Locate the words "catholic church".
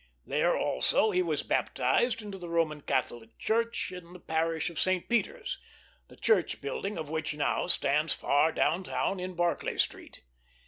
2.81-3.91